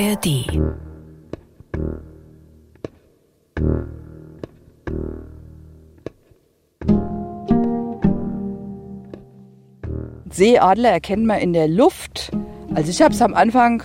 [0.00, 0.46] ARD.
[10.30, 12.30] Seeadler erkennt man in der Luft.
[12.76, 13.82] Also ich habe es am Anfang,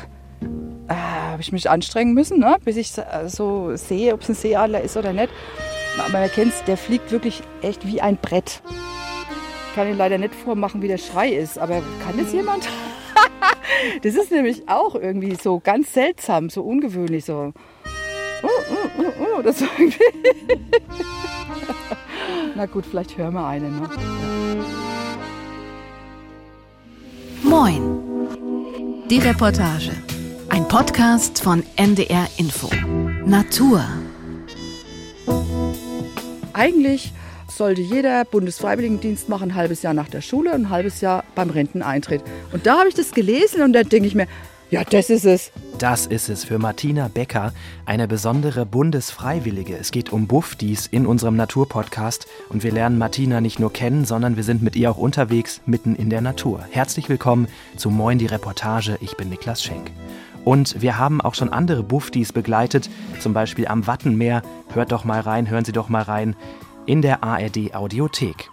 [0.87, 2.57] äh, habe ich mich anstrengen müssen, ne?
[2.63, 2.93] bis ich
[3.25, 5.29] so sehe, ob es ein Seeadler ist oder nicht.
[5.97, 8.61] Aber man erkennt der fliegt wirklich echt wie ein Brett.
[9.69, 12.69] Ich kann Ihnen leider nicht vormachen, wie der Schrei ist, aber kann das jemand?
[14.01, 17.53] das ist nämlich auch irgendwie so ganz seltsam, so ungewöhnlich, so.
[18.43, 19.97] Oh, oh, oh, oh, das irgendwie.
[22.55, 23.69] Na gut, vielleicht hören wir eine.
[23.69, 23.89] Ne?
[27.43, 28.27] Moin.
[29.09, 29.91] Die Reportage.
[30.49, 32.69] Ein Podcast von NDR Info.
[33.25, 33.83] Natur.
[36.53, 37.11] Eigentlich
[37.57, 41.49] sollte jeder Bundesfreiwilligendienst machen, ein halbes Jahr nach der Schule und ein halbes Jahr beim
[41.49, 42.21] Renteneintritt.
[42.51, 44.27] Und da habe ich das gelesen und da denke ich mir,
[44.73, 45.51] ja, das ist es.
[45.77, 47.53] Das ist es für Martina Becker,
[47.85, 49.77] eine besondere Bundesfreiwillige.
[49.77, 54.35] Es geht um Buffdies in unserem Naturpodcast und wir lernen Martina nicht nur kennen, sondern
[54.35, 56.65] wir sind mit ihr auch unterwegs mitten in der Natur.
[56.71, 58.97] Herzlich willkommen zu Moin die Reportage.
[59.01, 59.91] Ich bin Niklas Schenk.
[60.43, 62.89] Und wir haben auch schon andere Buffdies begleitet,
[63.19, 64.41] zum Beispiel am Wattenmeer.
[64.73, 66.35] Hört doch mal rein, hören Sie doch mal rein
[66.85, 68.49] in der ARD Audiothek.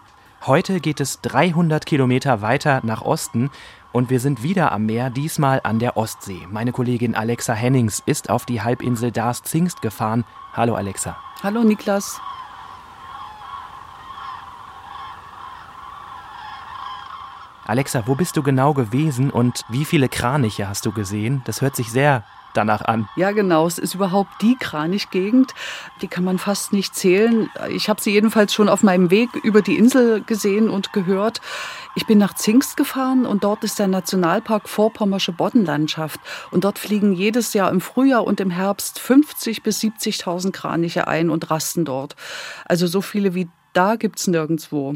[0.46, 3.50] Heute geht es 300 Kilometer weiter nach Osten
[3.92, 6.46] und wir sind wieder am Meer, diesmal an der Ostsee.
[6.50, 10.24] Meine Kollegin Alexa Hennings ist auf die Halbinsel Darß-Zingst gefahren.
[10.52, 11.16] Hallo Alexa.
[11.42, 12.20] Hallo Niklas.
[17.66, 21.42] Alexa, wo bist du genau gewesen und wie viele Kraniche hast du gesehen?
[21.44, 23.08] Das hört sich sehr danach an.
[23.16, 23.66] Ja, genau.
[23.66, 25.54] Es ist überhaupt die Kranichgegend.
[26.02, 27.50] Die kann man fast nicht zählen.
[27.70, 31.40] Ich habe sie jedenfalls schon auf meinem Weg über die Insel gesehen und gehört.
[31.96, 36.20] Ich bin nach Zingst gefahren und dort ist der Nationalpark Vorpommersche Boddenlandschaft.
[36.50, 41.30] Und dort fliegen jedes Jahr im Frühjahr und im Herbst 50 bis 70.000 Kraniche ein
[41.30, 42.16] und rasten dort.
[42.64, 44.94] Also so viele wie da gibt's nirgendwo.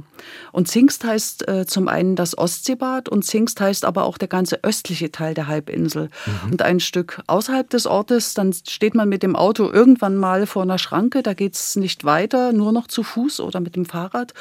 [0.53, 4.62] Und Zingst heißt äh, zum einen das Ostseebad und Zingst heißt aber auch der ganze
[4.65, 6.11] östliche Teil der Halbinsel.
[6.27, 6.53] Mhm.
[6.53, 10.62] Und ein Stück außerhalb des Ortes, dann steht man mit dem Auto irgendwann mal vor
[10.62, 14.35] einer Schranke, da geht's nicht weiter, nur noch zu Fuß oder mit dem Fahrrad.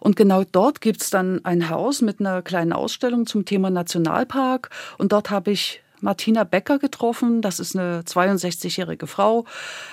[0.00, 4.70] Und genau dort gibt's dann ein Haus mit einer kleinen Ausstellung zum Thema Nationalpark.
[4.98, 7.42] Und dort habe ich Martina Becker getroffen.
[7.42, 9.44] Das ist eine 62-jährige Frau.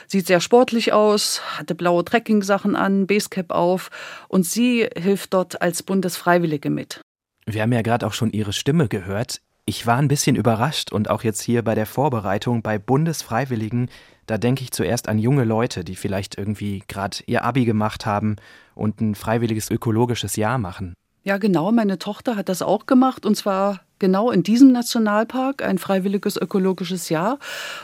[0.08, 3.90] Sieht sehr sportlich aus, hatte blaue Trekkingsachen an, Basecap auf
[4.28, 7.02] und sie hilft dort als Bundesfreiwillige mit.
[7.46, 9.42] Wir haben ja gerade auch schon ihre Stimme gehört.
[9.66, 13.90] Ich war ein bisschen überrascht und auch jetzt hier bei der Vorbereitung bei Bundesfreiwilligen,
[14.26, 18.38] da denke ich zuerst an junge Leute, die vielleicht irgendwie gerade ihr Abi gemacht haben
[18.76, 20.94] und ein freiwilliges ökologisches Jahr machen.
[21.24, 21.74] Ja, genau.
[21.74, 27.10] Meine Tochter hat das auch gemacht und zwar genau in diesem Nationalpark ein freiwilliges ökologisches
[27.10, 27.40] Jahr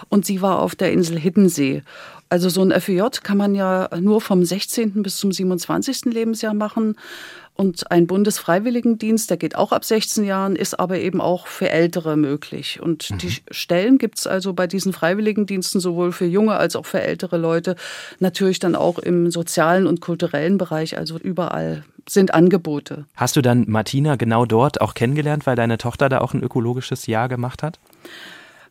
[0.10, 1.84] und sie war auf der Insel Hiddensee.
[2.30, 5.04] Also so ein FEJ kann man ja nur vom 16.
[5.04, 6.06] bis zum 27.
[6.06, 6.96] Lebensjahr machen.
[7.56, 12.18] Und ein Bundesfreiwilligendienst, der geht auch ab 16 Jahren, ist aber eben auch für Ältere
[12.18, 12.80] möglich.
[12.82, 13.18] Und mhm.
[13.20, 17.38] die Stellen gibt es also bei diesen Freiwilligendiensten sowohl für junge als auch für ältere
[17.38, 17.76] Leute.
[18.20, 23.06] Natürlich dann auch im sozialen und kulturellen Bereich, also überall sind Angebote.
[23.16, 27.08] Hast du dann Martina genau dort auch kennengelernt, weil deine Tochter da auch ein ökologisches
[27.08, 27.80] Jahr gemacht hat?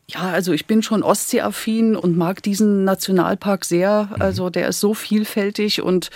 [0.09, 4.11] Ja, also ich bin schon Ostseeaffin und mag diesen Nationalpark sehr.
[4.11, 4.23] Mhm.
[4.23, 6.11] Also der ist so vielfältig und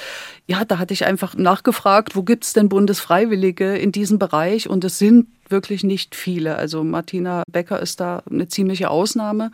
[0.47, 4.69] ja, da hatte ich einfach nachgefragt, wo gibt's denn Bundesfreiwillige in diesem Bereich?
[4.69, 6.57] Und es sind wirklich nicht viele.
[6.57, 9.51] Also Martina Becker ist da eine ziemliche Ausnahme.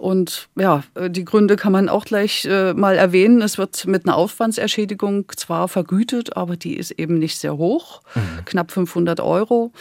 [0.00, 3.42] Und ja, die Gründe kann man auch gleich äh, mal erwähnen.
[3.42, 8.44] Es wird mit einer Aufwandsentschädigung zwar vergütet, aber die ist eben nicht sehr hoch, mhm.
[8.46, 9.72] knapp 500 Euro.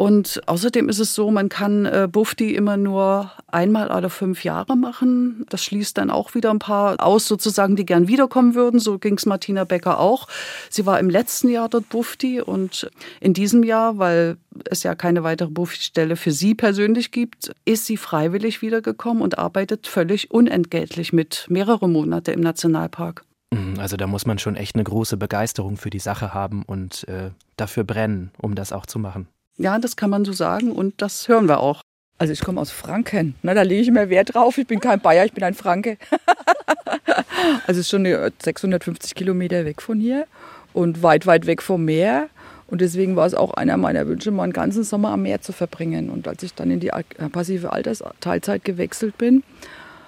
[0.00, 4.74] Und außerdem ist es so, man kann äh, Bufti immer nur einmal alle fünf Jahre
[4.74, 5.44] machen.
[5.50, 8.80] Das schließt dann auch wieder ein paar aus, sozusagen, die gern wiederkommen würden.
[8.80, 10.26] So ging es Martina Becker auch.
[10.70, 12.90] Sie war im letzten Jahr dort Bufti und
[13.20, 14.38] in diesem Jahr, weil
[14.70, 19.86] es ja keine weitere Bufti-Stelle für sie persönlich gibt, ist sie freiwillig wiedergekommen und arbeitet
[19.86, 23.26] völlig unentgeltlich mit mehrere Monate im Nationalpark.
[23.52, 27.06] Mhm, also da muss man schon echt eine große Begeisterung für die Sache haben und
[27.06, 29.28] äh, dafür brennen, um das auch zu machen.
[29.60, 31.82] Ja, das kann man so sagen und das hören wir auch.
[32.16, 33.34] Also ich komme aus Franken.
[33.42, 34.56] Na, da lege ich mehr Wert drauf.
[34.56, 35.98] Ich bin kein Bayer, ich bin ein Franke.
[37.66, 40.26] also es ist schon 650 Kilometer weg von hier
[40.72, 42.30] und weit, weit weg vom Meer.
[42.68, 45.52] Und deswegen war es auch einer meiner Wünsche, mal einen ganzen Sommer am Meer zu
[45.52, 46.08] verbringen.
[46.08, 46.90] Und als ich dann in die
[47.30, 49.42] passive Altersteilzeit gewechselt bin,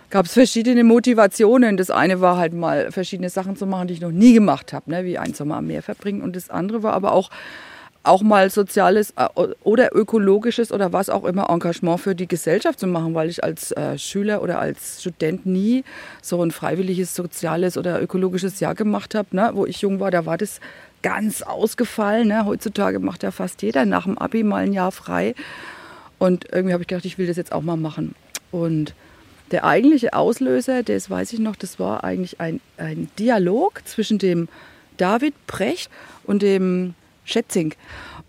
[0.08, 1.76] gab es verschiedene Motivationen.
[1.76, 4.90] Das eine war halt mal verschiedene Sachen zu machen, die ich noch nie gemacht habe,
[4.90, 5.04] ne?
[5.04, 6.22] wie einen Sommer am Meer verbringen.
[6.22, 7.28] Und das andere war aber auch
[8.04, 9.28] auch mal soziales äh,
[9.62, 13.72] oder ökologisches oder was auch immer Engagement für die Gesellschaft zu machen, weil ich als
[13.72, 15.84] äh, Schüler oder als Student nie
[16.20, 19.28] so ein freiwilliges soziales oder ökologisches Jahr gemacht habe.
[19.32, 19.50] Ne?
[19.54, 20.60] Wo ich jung war, da war das
[21.02, 22.28] ganz ausgefallen.
[22.28, 22.44] Ne?
[22.44, 25.34] Heutzutage macht ja fast jeder nach dem Abi mal ein Jahr frei.
[26.18, 28.14] Und irgendwie habe ich gedacht, ich will das jetzt auch mal machen.
[28.50, 28.94] Und
[29.52, 34.48] der eigentliche Auslöser, das weiß ich noch, das war eigentlich ein, ein Dialog zwischen dem
[34.96, 35.90] David Precht
[36.24, 37.74] und dem Schätzing.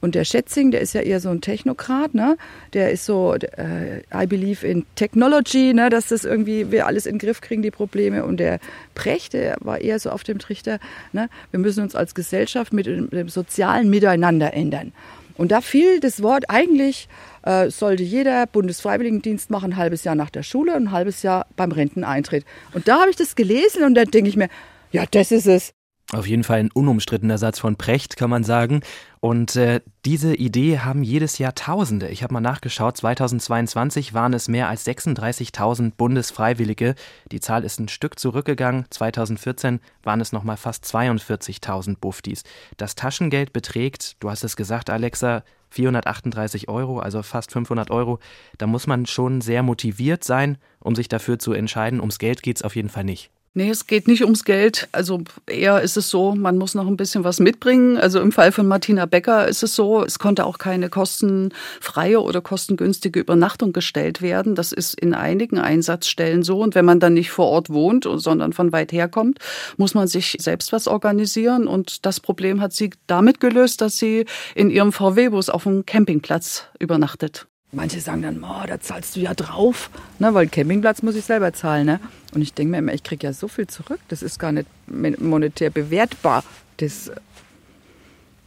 [0.01, 2.35] Und der Schätzing, der ist ja eher so ein Technokrat, ne?
[2.73, 5.89] Der ist so, äh, I believe in Technology, ne?
[5.89, 8.25] Dass das irgendwie wir alles in den Griff kriegen, die Probleme.
[8.25, 8.59] Und der
[8.95, 10.79] Precht, der war eher so auf dem Trichter,
[11.13, 11.29] ne?
[11.51, 14.91] Wir müssen uns als Gesellschaft mit dem sozialen Miteinander ändern.
[15.35, 17.07] Und da fiel das Wort eigentlich,
[17.43, 21.47] äh, sollte jeder Bundesfreiwilligendienst machen, ein halbes Jahr nach der Schule und ein halbes Jahr
[21.55, 22.45] beim Renteneintritt.
[22.73, 24.49] Und da habe ich das gelesen und da denke ich mir,
[24.91, 25.73] ja, das ist es.
[26.13, 28.81] Auf jeden Fall ein unumstrittener Satz von Precht, kann man sagen.
[29.19, 32.09] Und äh, diese Idee haben jedes Jahr Tausende.
[32.09, 36.93] Ich habe mal nachgeschaut, 2022 waren es mehr als 36.000 Bundesfreiwillige.
[37.31, 38.85] Die Zahl ist ein Stück zurückgegangen.
[38.91, 42.43] 2014 waren es noch mal fast 42.000 Buftis.
[42.77, 48.19] Das Taschengeld beträgt, du hast es gesagt, Alexa, 438 Euro, also fast 500 Euro.
[48.59, 52.01] Da muss man schon sehr motiviert sein, um sich dafür zu entscheiden.
[52.01, 53.31] Ums Geld geht es auf jeden Fall nicht.
[53.55, 54.87] Nee, es geht nicht ums Geld.
[54.91, 57.97] Also eher ist es so, man muss noch ein bisschen was mitbringen.
[57.97, 62.41] Also im Fall von Martina Becker ist es so, es konnte auch keine kostenfreie oder
[62.41, 64.55] kostengünstige Übernachtung gestellt werden.
[64.55, 66.61] Das ist in einigen Einsatzstellen so.
[66.61, 69.37] Und wenn man dann nicht vor Ort wohnt, sondern von weit her kommt,
[69.77, 71.67] muss man sich selbst was organisieren.
[71.67, 76.65] Und das Problem hat sie damit gelöst, dass sie in ihrem VW-Bus auf dem Campingplatz
[76.79, 77.45] übernachtet.
[77.73, 79.89] Manche sagen dann, oh, da zahlst du ja drauf,
[80.19, 81.87] ne, weil Campingplatz muss ich selber zahlen.
[81.87, 81.99] Ne?
[82.33, 84.67] Und ich denke mir immer, ich kriege ja so viel zurück, das ist gar nicht
[84.87, 86.43] monetär bewertbar.
[86.77, 87.11] Das,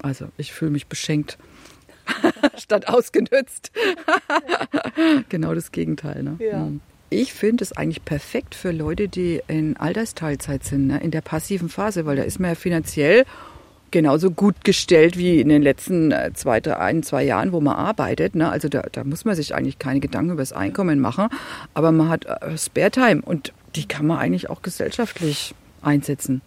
[0.01, 1.39] also ich fühle mich beschenkt
[2.57, 3.73] statt ausgenützt.
[5.29, 6.23] genau das Gegenteil.
[6.23, 6.37] Ne?
[6.39, 6.61] Ja.
[6.61, 6.81] Hm.
[7.11, 11.01] Ich finde es eigentlich perfekt für Leute, die in Altersteilzeit sind, ne?
[11.01, 13.25] in der passiven Phase, weil da ist man ja finanziell
[13.97, 17.77] genauso gut gestellt wie in den letzten äh, zwei, drei, ein, zwei Jahren, wo man
[17.77, 18.35] arbeitet.
[18.35, 18.51] Ne?
[18.51, 21.29] Also da, da muss man sich eigentlich keine Gedanken über das Einkommen machen.
[21.73, 26.43] Aber man hat äh, Spare Time und die kann man eigentlich auch gesellschaftlich einsetzen.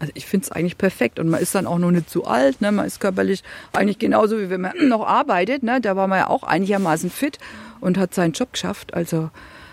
[0.00, 2.60] Also ich finde es eigentlich perfekt und man ist dann auch noch nicht zu alt.
[2.60, 2.70] Ne?
[2.72, 3.42] Man ist körperlich
[3.72, 5.62] eigentlich genauso wie wenn man noch arbeitet.
[5.62, 5.80] Ne?
[5.80, 7.38] Da war man ja auch einigermaßen fit
[7.80, 8.92] und hat seinen Job geschafft.
[8.92, 9.30] Also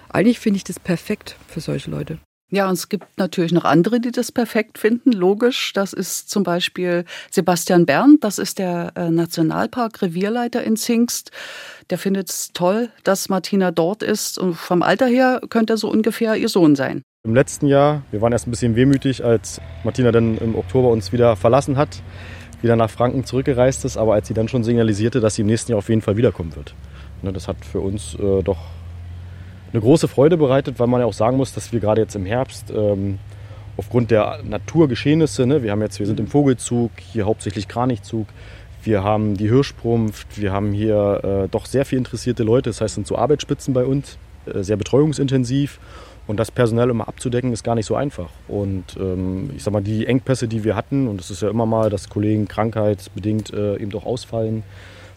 [0.08, 2.18] eigentlich finde ich das perfekt für solche Leute.
[2.52, 5.72] Ja, und es gibt natürlich noch andere, die das perfekt finden, logisch.
[5.74, 11.32] Das ist zum Beispiel Sebastian Berndt, das ist der äh, Nationalpark Revierleiter in Zingst.
[11.92, 14.40] Der findet es toll, dass Martina dort ist.
[14.40, 17.04] Und vom Alter her könnte er so ungefähr ihr Sohn sein.
[17.24, 21.12] Im letzten Jahr, wir waren erst ein bisschen wehmütig, als Martina dann im Oktober uns
[21.12, 22.02] wieder verlassen hat,
[22.62, 25.72] wieder nach Franken zurückgereist ist, aber als sie dann schon signalisierte, dass sie im nächsten
[25.72, 26.74] Jahr auf jeden Fall wiederkommen wird.
[27.22, 28.58] Ne, das hat für uns äh, doch
[29.72, 32.26] eine große Freude bereitet, weil man ja auch sagen muss, dass wir gerade jetzt im
[32.26, 33.20] Herbst ähm,
[33.78, 38.28] aufgrund der Naturgeschehnisse, ne, wir haben jetzt, wir sind im Vogelzug, hier hauptsächlich Kranichzug,
[38.84, 42.96] wir haben die Hirschprumpft, wir haben hier äh, doch sehr viel interessierte Leute, das heißt,
[42.96, 45.80] sind so Arbeitsspitzen bei uns, äh, sehr betreuungsintensiv
[46.28, 48.30] und das personell immer abzudecken ist gar nicht so einfach.
[48.48, 51.66] Und ähm, ich sag mal, die Engpässe, die wir hatten, und es ist ja immer
[51.66, 54.64] mal, dass Kollegen krankheitsbedingt äh, eben doch ausfallen,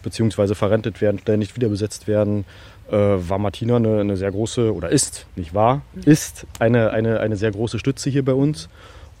[0.03, 2.45] beziehungsweise verrentet werden, ständig wieder besetzt werden,
[2.91, 7.35] äh, war Martina eine, eine, sehr große, oder ist, nicht wahr, ist eine, eine, eine
[7.35, 8.69] sehr große Stütze hier bei uns.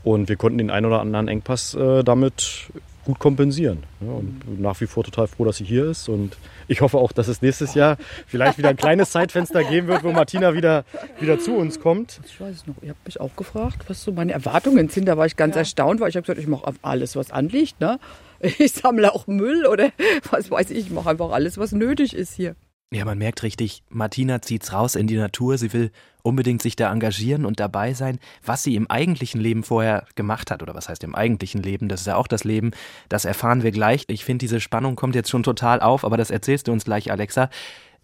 [0.03, 2.67] Und wir konnten den einen oder anderen Engpass äh, damit
[3.05, 3.83] gut kompensieren.
[4.01, 6.07] Ja, und nach wie vor total froh, dass sie hier ist.
[6.07, 6.37] Und
[6.67, 7.97] ich hoffe auch, dass es nächstes Jahr
[8.27, 10.85] vielleicht wieder ein kleines Zeitfenster geben wird, wo Martina wieder,
[11.19, 12.19] wieder zu uns kommt.
[12.25, 12.75] Ich weiß es noch.
[12.81, 15.05] Ihr habt mich auch gefragt, was so meine Erwartungen sind.
[15.05, 15.59] Da war ich ganz ja.
[15.59, 17.79] erstaunt, weil ich habe gesagt, ich mache alles, was anliegt.
[17.81, 17.99] Ne?
[18.59, 19.91] Ich sammle auch Müll oder
[20.29, 20.87] was weiß ich.
[20.87, 22.55] Ich mache einfach alles, was nötig ist hier.
[22.91, 25.57] Ja, man merkt richtig, Martina zieht's raus in die Natur.
[25.57, 28.19] Sie will unbedingt sich da engagieren und dabei sein.
[28.45, 32.01] Was sie im eigentlichen Leben vorher gemacht hat, oder was heißt im eigentlichen Leben, das
[32.01, 32.69] ist ja auch das Leben,
[33.09, 34.03] das erfahren wir gleich.
[34.09, 37.11] Ich finde, diese Spannung kommt jetzt schon total auf, aber das erzählst du uns gleich,
[37.11, 37.49] Alexa.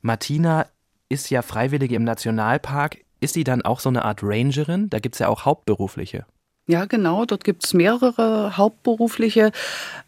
[0.01, 0.65] Martina
[1.07, 2.97] ist ja Freiwillige im Nationalpark.
[3.19, 4.89] Ist sie dann auch so eine Art Rangerin?
[4.89, 6.25] Da gibt's ja auch Hauptberufliche.
[6.69, 7.25] Ja, genau.
[7.25, 9.51] Dort gibt es mehrere Hauptberufliche.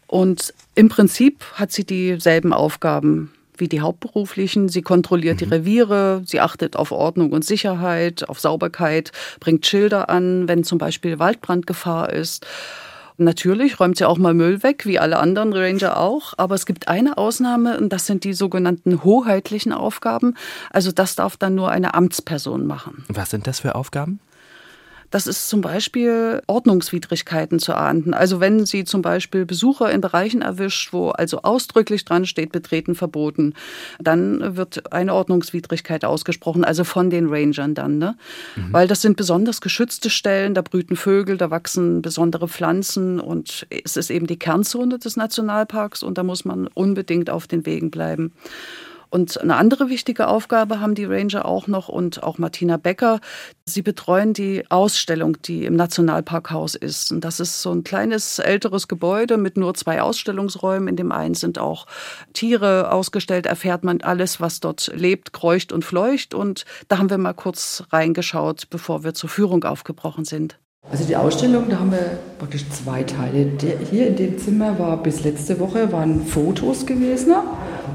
[0.06, 4.68] Und im Prinzip hat sie dieselben Aufgaben wie die Hauptberuflichen.
[4.68, 5.38] Sie kontrolliert mhm.
[5.38, 10.78] die Reviere, sie achtet auf Ordnung und Sicherheit, auf Sauberkeit, bringt Schilder an, wenn zum
[10.78, 12.46] Beispiel Waldbrandgefahr ist.
[13.18, 16.34] Und natürlich räumt sie auch mal Müll weg, wie alle anderen Ranger auch.
[16.36, 20.36] Aber es gibt eine Ausnahme und das sind die sogenannten hoheitlichen Aufgaben.
[20.70, 23.04] Also das darf dann nur eine Amtsperson machen.
[23.08, 24.20] Was sind das für Aufgaben?
[25.12, 28.14] Das ist zum Beispiel Ordnungswidrigkeiten zu ahnden.
[28.14, 32.94] Also wenn Sie zum Beispiel Besucher in Bereichen erwischt, wo also ausdrücklich dran steht, betreten
[32.94, 33.52] verboten,
[34.00, 37.98] dann wird eine Ordnungswidrigkeit ausgesprochen, also von den Rangern dann.
[37.98, 38.16] Ne?
[38.56, 38.72] Mhm.
[38.72, 43.98] Weil das sind besonders geschützte Stellen, da brüten Vögel, da wachsen besondere Pflanzen und es
[43.98, 48.32] ist eben die Kernzone des Nationalparks und da muss man unbedingt auf den Wegen bleiben.
[49.12, 53.20] Und eine andere wichtige Aufgabe haben die Ranger auch noch und auch Martina Becker.
[53.66, 57.12] Sie betreuen die Ausstellung, die im Nationalparkhaus ist.
[57.12, 60.88] Und das ist so ein kleines älteres Gebäude mit nur zwei Ausstellungsräumen.
[60.88, 61.86] In dem einen sind auch
[62.32, 66.32] Tiere ausgestellt, erfährt man alles, was dort lebt, kreucht und fleucht.
[66.32, 70.58] Und da haben wir mal kurz reingeschaut, bevor wir zur Führung aufgebrochen sind.
[70.90, 73.44] Also die Ausstellung, da haben wir praktisch zwei Teile.
[73.44, 77.34] Der, hier in dem Zimmer war bis letzte Woche waren Fotos gewesen,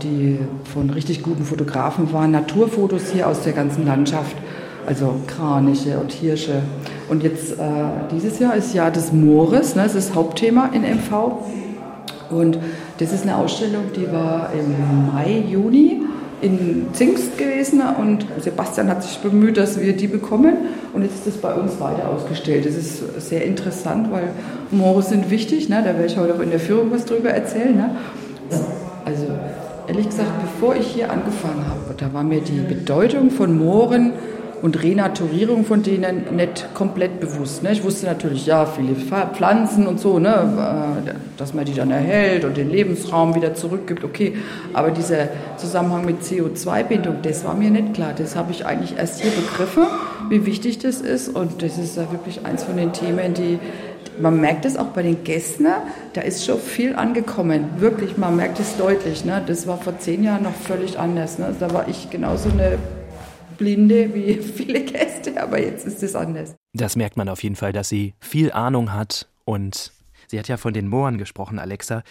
[0.02, 0.40] die
[0.74, 4.36] von richtig guten Fotografen waren, Naturfotos hier aus der ganzen Landschaft,
[4.86, 6.62] also Kraniche und Hirsche.
[7.10, 7.56] Und jetzt äh,
[8.12, 11.42] dieses Jahr ist Jahr des Moores, ne, das ist das Hauptthema in MV.
[12.30, 12.60] Und
[12.98, 16.02] das ist eine Ausstellung, die war im Mai, Juni
[16.42, 20.54] in Zingst gewesen und Sebastian hat sich bemüht, dass wir die bekommen
[20.94, 22.66] und jetzt ist das bei uns weiter ausgestellt.
[22.66, 24.30] Das ist sehr interessant, weil
[24.70, 25.82] Moore sind wichtig, ne?
[25.84, 27.76] da werde ich heute auch in der Führung was drüber erzählen.
[27.76, 27.90] Ne?
[29.04, 29.26] Also
[29.88, 34.14] ehrlich gesagt, bevor ich hier angefangen habe, da war mir die Bedeutung von Mooren
[34.62, 37.62] und Renaturierung von denen nicht komplett bewusst.
[37.62, 37.72] Ne?
[37.74, 41.04] Ich wusste natürlich, ja, viele Pflanzen und so, ne?
[41.08, 44.36] Äh, dass man die dann erhält und den Lebensraum wieder zurückgibt, okay.
[44.74, 45.28] Aber dieser
[45.58, 48.14] Zusammenhang mit CO2-Bindung, das war mir nicht klar.
[48.18, 49.84] Das habe ich eigentlich erst hier begriffen,
[50.30, 51.30] wie wichtig das ist.
[51.30, 53.60] Und das ist ja wirklich eins von den Themen, die,
[54.20, 55.68] man merkt es auch bei den Gästen,
[56.14, 57.80] da ist schon viel angekommen.
[57.80, 59.26] Wirklich, man merkt es deutlich.
[59.26, 59.44] Ne?
[59.46, 61.40] Das war vor zehn Jahren noch völlig anders.
[61.40, 61.56] Ne?
[61.60, 62.78] Da war ich genauso eine
[63.58, 66.56] Blinde wie viele Gäste, aber jetzt ist es anders.
[66.74, 69.92] Das merkt man auf jeden Fall, dass sie viel Ahnung hat und
[70.28, 72.04] sie hat ja von den Mooren gesprochen, Alexa.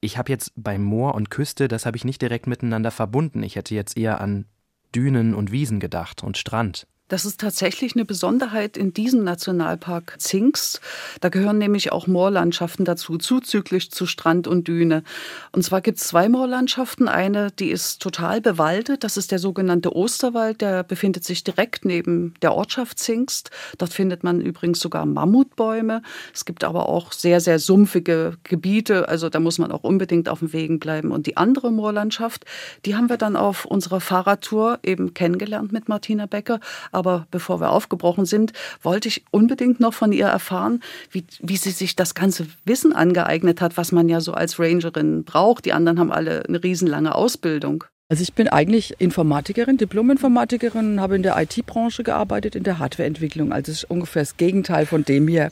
[0.00, 3.42] Ich habe jetzt bei Moor und Küste, das habe ich nicht direkt miteinander verbunden.
[3.42, 4.46] Ich hätte jetzt eher an
[4.94, 6.86] Dünen und Wiesen gedacht und Strand.
[7.08, 10.80] Das ist tatsächlich eine Besonderheit in diesem Nationalpark Zingst.
[11.20, 15.04] Da gehören nämlich auch Moorlandschaften dazu, zuzüglich zu Strand und Düne.
[15.52, 17.06] Und zwar gibt es zwei Moorlandschaften.
[17.06, 19.04] Eine, die ist total bewaldet.
[19.04, 20.60] Das ist der sogenannte Osterwald.
[20.60, 23.50] Der befindet sich direkt neben der Ortschaft Zingst.
[23.78, 26.02] Dort findet man übrigens sogar Mammutbäume.
[26.34, 29.08] Es gibt aber auch sehr, sehr sumpfige Gebiete.
[29.08, 31.12] Also da muss man auch unbedingt auf dem Wegen bleiben.
[31.12, 32.46] Und die andere Moorlandschaft,
[32.84, 36.58] die haben wir dann auf unserer Fahrradtour eben kennengelernt mit Martina Becker
[36.96, 41.70] aber bevor wir aufgebrochen sind, wollte ich unbedingt noch von ihr erfahren, wie, wie sie
[41.70, 45.66] sich das ganze Wissen angeeignet hat, was man ja so als Rangerin braucht.
[45.66, 47.84] Die anderen haben alle eine riesenlange Ausbildung.
[48.08, 53.52] Also ich bin eigentlich Informatikerin, Diplom-Informatikerin, habe in der IT-Branche gearbeitet, in der Hardwareentwicklung.
[53.52, 55.50] Also es ist ungefähr das Gegenteil von dem hier.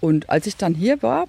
[0.00, 1.26] Und als ich dann hier war,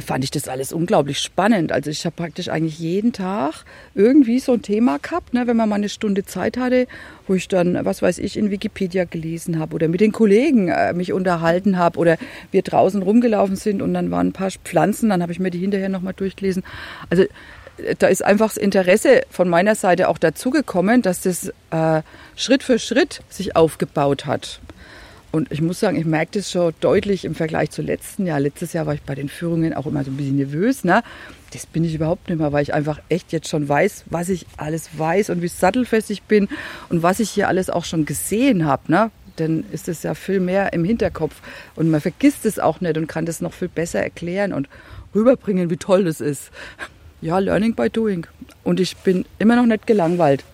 [0.00, 1.70] fand ich das alles unglaublich spannend.
[1.70, 5.68] Also ich habe praktisch eigentlich jeden Tag irgendwie so ein Thema gehabt, ne, wenn man
[5.68, 6.86] mal eine Stunde Zeit hatte,
[7.26, 10.94] wo ich dann, was weiß ich, in Wikipedia gelesen habe oder mit den Kollegen äh,
[10.94, 12.16] mich unterhalten habe oder
[12.50, 15.58] wir draußen rumgelaufen sind und dann waren ein paar Pflanzen, dann habe ich mir die
[15.58, 16.62] hinterher nochmal durchgelesen.
[17.10, 17.24] Also
[17.76, 22.02] äh, da ist einfach das Interesse von meiner Seite auch dazugekommen, dass das äh,
[22.34, 24.60] Schritt für Schritt sich aufgebaut hat.
[25.32, 28.38] Und ich muss sagen, ich merke das schon deutlich im Vergleich zu letzten Jahr.
[28.38, 30.84] Letztes Jahr war ich bei den Führungen auch immer so ein bisschen nervös.
[30.84, 31.02] Ne?
[31.52, 34.46] Das bin ich überhaupt nicht mehr, weil ich einfach echt jetzt schon weiß, was ich
[34.58, 36.48] alles weiß und wie sattelfest ich bin
[36.90, 38.92] und was ich hier alles auch schon gesehen habe.
[38.92, 39.10] Ne?
[39.36, 41.40] Dann ist es ja viel mehr im Hinterkopf
[41.76, 44.68] und man vergisst es auch nicht und kann das noch viel besser erklären und
[45.14, 46.50] rüberbringen, wie toll das ist.
[47.22, 48.26] Ja, Learning by Doing.
[48.64, 50.44] Und ich bin immer noch nicht gelangweilt.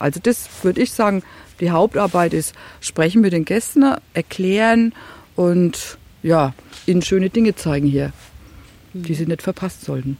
[0.00, 1.22] Also das würde ich sagen,
[1.60, 3.84] die Hauptarbeit ist, sprechen mit den Gästen,
[4.14, 4.92] erklären
[5.36, 6.54] und ja,
[6.86, 8.12] ihnen schöne Dinge zeigen hier,
[8.92, 10.16] die sie nicht verpasst sollten.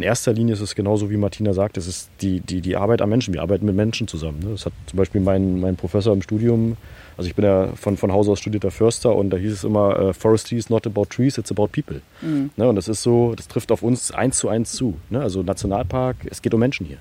[0.00, 3.02] In erster Linie ist es genauso, wie Martina sagt, es ist die, die, die Arbeit
[3.02, 3.34] am Menschen.
[3.34, 4.38] Wir arbeiten mit Menschen zusammen.
[4.38, 4.52] Ne?
[4.52, 6.78] Das hat zum Beispiel mein, mein Professor im Studium,
[7.18, 10.00] also ich bin ja von, von Haus aus studierter Förster und da hieß es immer,
[10.00, 12.00] uh, Forestry is not about trees, it's about people.
[12.22, 12.48] Mhm.
[12.56, 12.66] Ne?
[12.66, 14.96] Und das ist so, das trifft auf uns eins zu eins zu.
[15.10, 15.20] Ne?
[15.20, 16.96] Also Nationalpark, es geht um Menschen hier.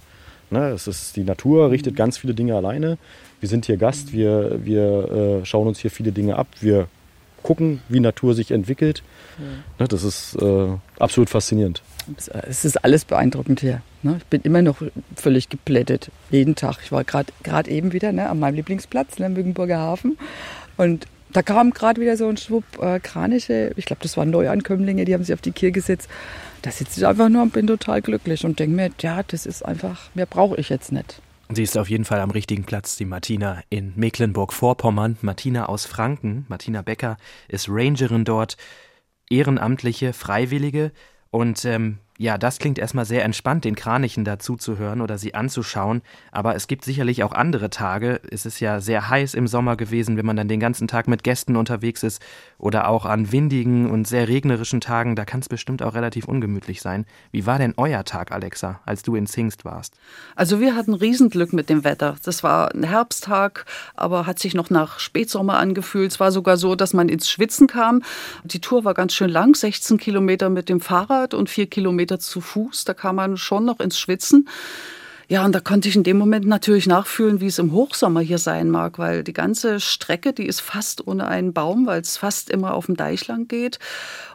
[0.52, 2.98] Ne, es ist, die Natur richtet ganz viele Dinge alleine.
[3.40, 6.88] Wir sind hier Gast, wir, wir äh, schauen uns hier viele Dinge ab, wir
[7.44, 9.04] gucken, wie Natur sich entwickelt.
[9.38, 9.46] Ja.
[9.80, 11.82] Ne, das ist äh, absolut faszinierend.
[12.48, 13.82] Es ist alles beeindruckend hier.
[14.02, 14.16] Ne?
[14.18, 14.82] Ich bin immer noch
[15.16, 16.80] völlig geplättet, jeden Tag.
[16.84, 20.18] Ich war gerade eben wieder ne, an meinem Lieblingsplatz, ne, Müggenburger Hafen.
[20.78, 25.06] Und da kam gerade wieder so ein Schwupp äh, Kraniche, ich glaube, das waren Neuankömmlinge,
[25.06, 26.10] die haben sich auf die Kier gesetzt.
[26.62, 29.64] Da sitze ich einfach nur und bin total glücklich und denke mir, ja, das ist
[29.64, 31.22] einfach, mehr brauche ich jetzt nicht.
[31.52, 35.18] Sie ist auf jeden Fall am richtigen Platz, die Martina in Mecklenburg-Vorpommern.
[35.22, 38.56] Martina aus Franken, Martina Becker, ist Rangerin dort,
[39.32, 40.92] ehrenamtliche, Freiwillige
[41.32, 45.36] und ähm, ja, das klingt erstmal sehr entspannt, den Kranichen dazu zu hören oder sie
[45.36, 46.02] anzuschauen.
[46.34, 48.20] Aber es gibt sicherlich auch andere Tage.
[48.30, 51.24] Es ist ja sehr heiß im Sommer gewesen, wenn man dann den ganzen Tag mit
[51.24, 52.22] Gästen unterwegs ist.
[52.58, 55.16] Oder auch an windigen und sehr regnerischen Tagen.
[55.16, 57.06] Da kann es bestimmt auch relativ ungemütlich sein.
[57.32, 59.96] Wie war denn euer Tag, Alexa, als du in Zingst warst?
[60.36, 62.18] Also wir hatten Riesenglück mit dem Wetter.
[62.26, 66.12] Das war ein Herbsttag, aber hat sich noch nach Spätsommer angefühlt.
[66.12, 68.04] Es war sogar so, dass man ins Schwitzen kam.
[68.44, 72.20] Die Tour war ganz schön lang, 16 Kilometer mit dem Fahrrad und vier Kilometer Kilometer
[72.20, 72.86] zu Fuß.
[72.86, 74.48] Da kam man schon noch ins Schwitzen.
[75.32, 78.40] Ja, und da konnte ich in dem Moment natürlich nachfühlen, wie es im Hochsommer hier
[78.40, 82.50] sein mag, weil die ganze Strecke, die ist fast ohne einen Baum, weil es fast
[82.50, 83.78] immer auf dem Deich lang geht.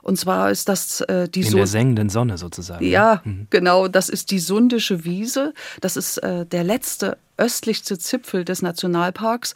[0.03, 2.85] Und zwar ist das äh, die In so der sengenden Sonne sozusagen.
[2.87, 3.49] Ja, mhm.
[3.51, 3.89] genau.
[3.89, 5.53] Das ist die Sundische Wiese.
[5.81, 9.55] Das ist äh, der letzte östlichste Zipfel des Nationalparks.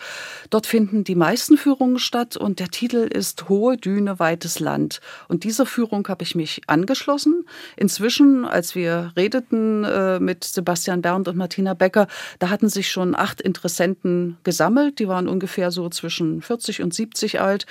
[0.51, 5.01] Dort finden die meisten Führungen statt und der Titel ist Hohe Düne, weites Land.
[5.29, 7.47] Und dieser Führung habe ich mich angeschlossen.
[7.77, 12.09] Inzwischen, als wir redeten äh, mit Sebastian Bernd und Martina Becker,
[12.39, 14.99] da hatten sich schon acht Interessenten gesammelt.
[14.99, 17.67] Die waren ungefähr so zwischen 40 und 70 alt.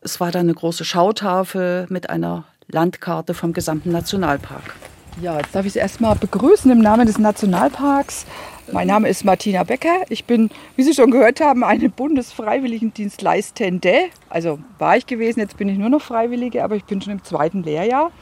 [0.00, 4.74] Es war da eine große Schautafel mit einer Landkarte vom gesamten Nationalpark.
[5.20, 8.24] Ja, jetzt darf ich Sie erstmal begrüßen im Namen des Nationalparks.
[8.70, 10.02] Mein Name ist Martina Becker.
[10.10, 13.94] Ich bin, wie Sie schon gehört haben, eine Bundesfreiwilligendienstleistende.
[14.28, 17.24] Also war ich gewesen, jetzt bin ich nur noch Freiwillige, aber ich bin schon im
[17.24, 18.12] zweiten Lehrjahr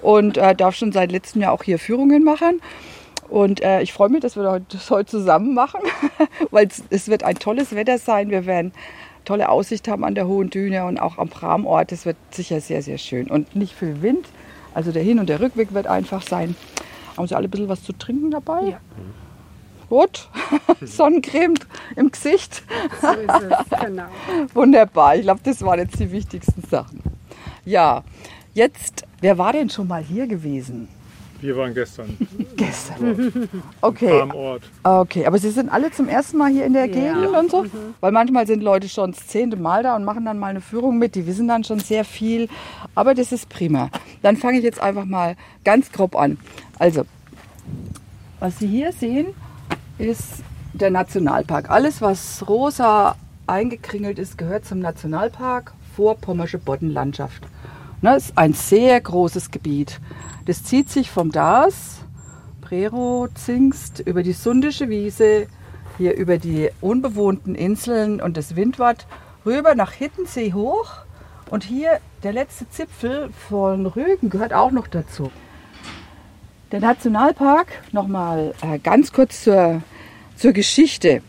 [0.00, 2.62] und äh, darf schon seit letztem Jahr auch hier Führungen machen.
[3.28, 5.80] Und äh, ich freue mich, dass wir das heute zusammen machen,
[6.52, 8.30] weil es wird ein tolles Wetter sein.
[8.30, 8.70] Wir werden
[9.24, 11.90] tolle Aussicht haben an der Hohen Düne und auch am Pramort.
[11.90, 13.28] Es wird sicher sehr, sehr schön.
[13.28, 14.28] Und nicht viel Wind.
[14.72, 16.54] Also der Hin- und der Rückweg wird einfach sein.
[17.16, 18.68] Haben Sie alle ein bisschen was zu trinken dabei?
[18.70, 18.80] Ja.
[19.90, 20.28] Gut.
[20.80, 21.54] Sonnencreme
[21.96, 22.62] im Gesicht.
[23.02, 24.04] So ist es, genau.
[24.54, 25.16] Wunderbar.
[25.16, 27.02] Ich glaube, das waren jetzt die wichtigsten Sachen.
[27.64, 28.04] Ja,
[28.54, 30.88] jetzt, wer war denn schon mal hier gewesen?
[31.40, 32.16] Wir waren gestern.
[32.56, 33.48] Gestern.
[33.80, 34.20] Okay.
[34.20, 34.62] Am Ort.
[34.82, 37.14] Okay, aber Sie sind alle zum ersten Mal hier in der Ja.
[37.14, 37.62] Gegend und so?
[37.62, 37.94] Mhm.
[38.00, 40.98] Weil manchmal sind Leute schon das zehnte Mal da und machen dann mal eine Führung
[40.98, 41.14] mit.
[41.14, 42.48] Die wissen dann schon sehr viel.
[42.94, 43.88] Aber das ist prima.
[44.22, 46.36] Dann fange ich jetzt einfach mal ganz grob an.
[46.78, 47.04] Also,
[48.38, 49.28] was Sie hier sehen,
[50.00, 51.70] ist der Nationalpark.
[51.70, 57.42] Alles, was rosa eingekringelt ist, gehört zum Nationalpark Vorpommersche Boddenlandschaft.
[58.00, 60.00] Ne, ist ein sehr großes Gebiet.
[60.46, 61.98] Das zieht sich vom Dars,
[62.62, 65.48] Prero, Zingst, über die Sundische Wiese,
[65.98, 69.06] hier über die unbewohnten Inseln und das Windwart,
[69.44, 70.92] rüber nach Hittensee hoch.
[71.50, 75.30] Und hier der letzte Zipfel von Rügen gehört auch noch dazu.
[76.72, 79.82] Der Nationalpark, nochmal äh, ganz kurz zur,
[80.40, 81.20] zur Geschichte.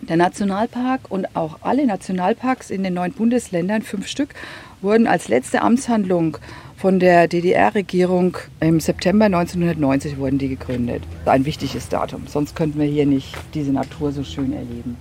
[0.00, 4.34] Der Nationalpark und auch alle Nationalparks in den neun Bundesländern, fünf Stück,
[4.80, 6.38] wurden als letzte Amtshandlung
[6.76, 11.04] von der DDR-Regierung im September 1990 wurden die gegründet.
[11.24, 14.96] Ein wichtiges Datum, sonst könnten wir hier nicht diese Natur so schön erleben.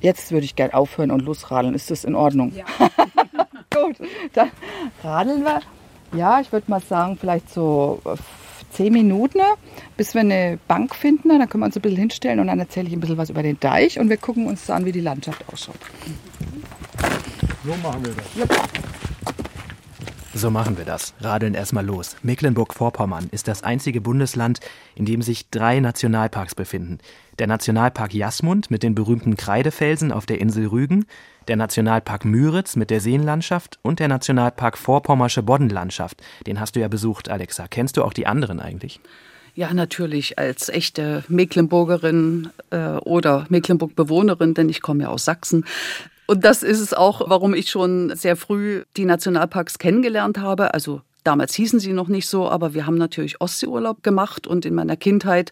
[0.00, 1.74] Jetzt würde ich gern aufhören und losradeln.
[1.74, 2.52] Ist das in Ordnung?
[2.54, 2.64] Ja.
[3.74, 3.96] Gut,
[4.34, 4.50] dann
[5.02, 5.62] radeln wir.
[6.16, 8.00] Ja, ich würde mal sagen, vielleicht so
[8.74, 9.40] zehn Minuten,
[9.96, 11.28] bis wir eine Bank finden.
[11.28, 13.42] Dann können wir uns ein bisschen hinstellen und dann erzähle ich ein bisschen was über
[13.42, 15.76] den Deich und wir gucken uns an, wie die Landschaft ausschaut.
[17.64, 18.48] So machen wir das.
[20.36, 21.14] So machen wir das.
[21.20, 22.16] Radeln erstmal los.
[22.22, 24.58] Mecklenburg-Vorpommern ist das einzige Bundesland,
[24.96, 26.98] in dem sich drei Nationalparks befinden.
[27.38, 31.06] Der Nationalpark Jasmund mit den berühmten Kreidefelsen auf der Insel Rügen,
[31.48, 36.22] der Nationalpark Müritz mit der Seenlandschaft und der Nationalpark Vorpommersche Boddenlandschaft.
[36.46, 37.66] Den hast du ja besucht, Alexa.
[37.68, 39.00] Kennst du auch die anderen eigentlich?
[39.54, 45.64] Ja, natürlich als echte Mecklenburgerin äh, oder Mecklenburg-Bewohnerin, denn ich komme ja aus Sachsen.
[46.26, 50.74] Und das ist es auch, warum ich schon sehr früh die Nationalparks kennengelernt habe.
[50.74, 54.74] Also damals hießen sie noch nicht so, aber wir haben natürlich Ostseeurlaub gemacht und in
[54.74, 55.50] meiner Kindheit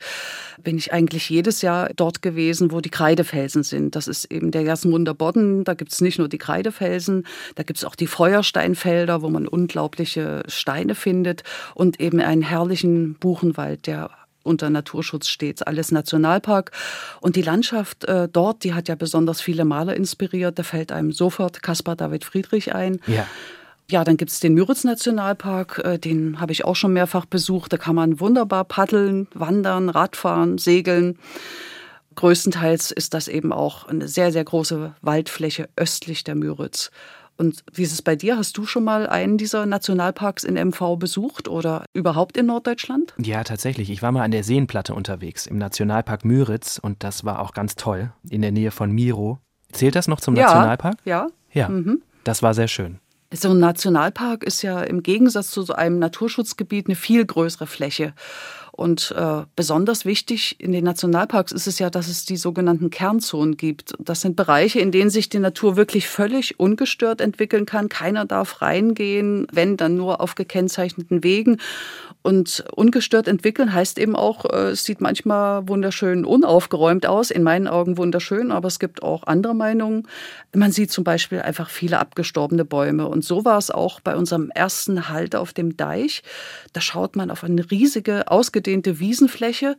[0.62, 3.96] bin ich eigentlich jedes Jahr dort gewesen, wo die Kreidefelsen sind.
[3.96, 5.64] Das ist eben der Jasmunder Bodden.
[5.64, 9.48] Da gibt es nicht nur die Kreidefelsen, da gibt es auch die Feuersteinfelder, wo man
[9.48, 11.42] unglaubliche Steine findet
[11.74, 14.10] und eben einen herrlichen Buchenwald, der
[14.44, 16.72] unter Naturschutz steht, alles Nationalpark.
[17.20, 20.58] Und die Landschaft äh, dort, die hat ja besonders viele Maler inspiriert.
[20.58, 23.00] Da fällt einem sofort Caspar David Friedrich ein.
[23.06, 23.26] Ja.
[23.90, 27.72] Ja, dann gibt's den Müritz-Nationalpark, äh, den habe ich auch schon mehrfach besucht.
[27.72, 31.18] Da kann man wunderbar paddeln, wandern, Radfahren, segeln.
[32.14, 36.90] Größtenteils ist das eben auch eine sehr, sehr große Waldfläche östlich der Müritz.
[37.38, 38.36] Und wie ist es bei dir?
[38.36, 43.14] Hast du schon mal einen dieser Nationalparks in MV besucht oder überhaupt in Norddeutschland?
[43.18, 43.90] Ja, tatsächlich.
[43.90, 47.74] Ich war mal an der Seenplatte unterwegs im Nationalpark Müritz und das war auch ganz
[47.74, 49.38] toll in der Nähe von Miro.
[49.72, 50.96] Zählt das noch zum ja, Nationalpark?
[51.04, 51.28] Ja.
[51.52, 52.02] Ja, mhm.
[52.24, 52.98] das war sehr schön.
[53.34, 58.12] So ein Nationalpark ist ja im Gegensatz zu so einem Naturschutzgebiet eine viel größere Fläche.
[58.74, 63.58] Und äh, besonders wichtig in den Nationalparks ist es ja, dass es die sogenannten Kernzonen
[63.58, 63.92] gibt.
[63.98, 67.90] Das sind Bereiche, in denen sich die Natur wirklich völlig ungestört entwickeln kann.
[67.90, 71.58] Keiner darf reingehen, wenn dann nur auf gekennzeichneten Wegen.
[72.22, 77.68] Und ungestört entwickeln heißt eben auch, äh, es sieht manchmal wunderschön unaufgeräumt aus, in meinen
[77.68, 80.08] Augen wunderschön, aber es gibt auch andere Meinungen.
[80.54, 83.06] Man sieht zum Beispiel einfach viele abgestorbene Bäume.
[83.08, 86.22] Und so war es auch bei unserem ersten Halt auf dem Deich.
[86.72, 88.61] Da schaut man auf eine riesige, ausgedehnte
[89.00, 89.76] Wiesenfläche.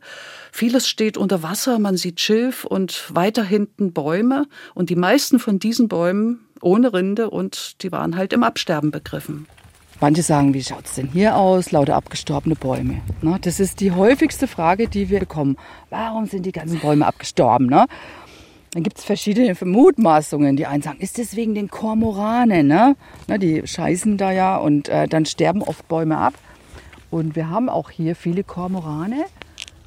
[0.52, 4.46] Vieles steht unter Wasser, man sieht Schilf und weiter hinten Bäume.
[4.74, 9.46] Und die meisten von diesen Bäumen ohne Rinde und die waren halt im Absterben begriffen.
[10.00, 11.70] Manche sagen, wie schaut es denn hier aus?
[11.70, 13.00] Lauter abgestorbene Bäume.
[13.22, 13.38] Ne?
[13.40, 15.56] Das ist die häufigste Frage, die wir bekommen.
[15.90, 17.66] Warum sind die ganzen Bäume abgestorben?
[17.68, 17.86] Ne?
[18.72, 20.56] Dann gibt es verschiedene Mutmaßungen.
[20.56, 22.66] Die einen sagen, ist das wegen den Kormoranen?
[22.66, 22.96] Ne?
[23.28, 26.34] Na, die scheißen da ja und äh, dann sterben oft Bäume ab.
[27.14, 29.26] Und wir haben auch hier viele Kormorane.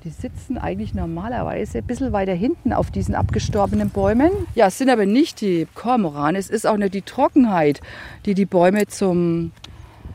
[0.06, 4.32] Die sitzen eigentlich normalerweise ein bisschen weiter hinten auf diesen abgestorbenen Bäumen.
[4.56, 6.38] Ja, es sind aber nicht die Kormorane.
[6.38, 7.82] Es ist auch nicht die Trockenheit,
[8.26, 9.52] die die Bäume zum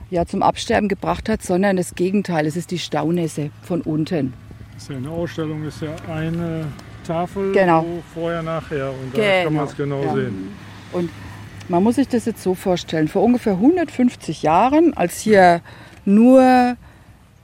[0.09, 2.47] ja, zum Absterben gebracht hat, sondern das Gegenteil.
[2.47, 4.33] Es ist die Staunässe von unten.
[4.73, 6.65] Das ist ja eine Ausstellung, ist ja eine
[7.07, 7.85] Tafel, genau.
[8.15, 8.89] vorher, nachher.
[8.89, 9.45] Und da genau.
[9.45, 10.15] kann man es genau ja.
[10.15, 10.49] sehen.
[10.93, 11.11] Und
[11.69, 13.09] man muss sich das jetzt so vorstellen.
[13.09, 15.61] Vor ungefähr 150 Jahren, als hier
[16.07, 16.79] nur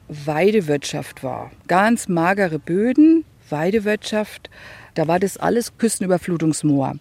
[0.09, 4.51] Weidewirtschaft war, ganz magere Böden, Weidewirtschaft,
[4.94, 6.97] da war das alles Küstenüberflutungsmoor.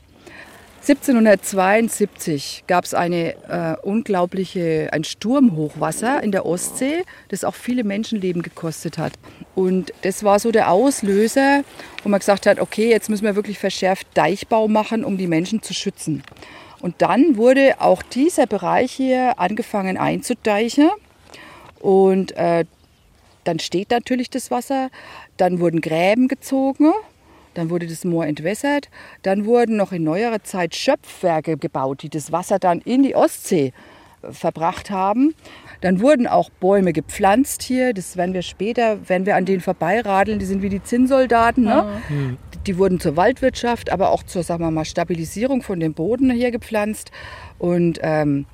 [0.90, 8.42] 1772 gab es eine äh, unglaubliche, ein Sturmhochwasser in der Ostsee, das auch viele Menschenleben
[8.42, 9.12] gekostet hat.
[9.54, 11.66] Und das war so der Auslöser,
[12.04, 15.62] wo man gesagt hat, okay, jetzt müssen wir wirklich verschärft Deichbau machen, um die Menschen
[15.62, 16.24] zu schützen.
[16.80, 20.90] Und dann wurde auch dieser Bereich hier angefangen einzudeichen.
[21.80, 22.64] Und äh,
[23.48, 24.90] dann steht natürlich das Wasser.
[25.38, 26.94] Dann wurden Gräben gezogen
[27.58, 28.90] dann wurde das Moor entwässert.
[29.24, 33.74] Dann wurden noch in neuerer Zeit Schöpfwerke gebaut, die das Wasser dann in die Ostsee
[34.22, 35.34] äh, verbracht haben.
[35.82, 37.96] Dann wurden auch Bäume gepflanzt hier.
[37.96, 41.64] Das werden wir später, wenn wir an denen vorbeiradeln, die sind wie die Zinnsoldaten.
[41.64, 42.02] Ne?
[42.10, 42.38] Mhm.
[42.68, 46.52] Die wurden zur Waldwirtschaft, aber auch zur sagen wir mal, Stabilisierung von dem Boden hier
[46.52, 47.12] gepflanzt.
[47.58, 48.46] Und ähm,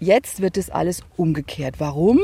[0.00, 1.76] jetzt wird das alles umgekehrt.
[1.78, 2.18] Warum?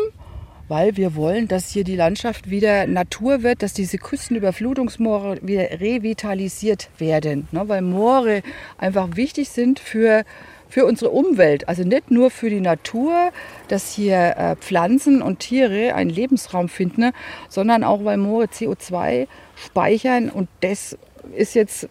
[0.68, 6.88] Weil wir wollen, dass hier die Landschaft wieder Natur wird, dass diese Küstenüberflutungsmoore wieder revitalisiert
[6.98, 7.48] werden.
[7.52, 7.68] Ne?
[7.68, 8.42] Weil Moore
[8.78, 10.24] einfach wichtig sind für,
[10.68, 11.68] für unsere Umwelt.
[11.68, 13.30] Also nicht nur für die Natur,
[13.68, 17.12] dass hier äh, Pflanzen und Tiere einen Lebensraum finden,
[17.48, 20.96] sondern auch, weil Moore CO2 speichern und das
[21.36, 21.88] ist jetzt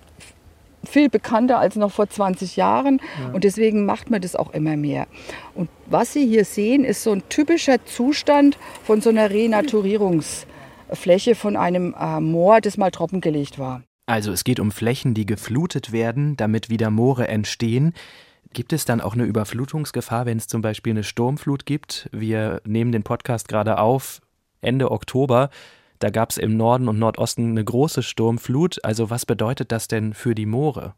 [0.83, 3.31] viel bekannter als noch vor 20 Jahren ja.
[3.33, 5.07] und deswegen macht man das auch immer mehr.
[5.53, 11.55] Und was Sie hier sehen, ist so ein typischer Zustand von so einer Renaturierungsfläche von
[11.55, 13.83] einem äh, Moor, das mal trockengelegt war.
[14.07, 17.93] Also es geht um Flächen, die geflutet werden, damit wieder Moore entstehen.
[18.53, 22.09] Gibt es dann auch eine Überflutungsgefahr, wenn es zum Beispiel eine Sturmflut gibt?
[22.11, 24.19] Wir nehmen den Podcast gerade auf
[24.59, 25.49] Ende Oktober.
[26.01, 28.83] Da gab es im Norden und Nordosten eine große Sturmflut.
[28.83, 30.95] Also was bedeutet das denn für die Moore?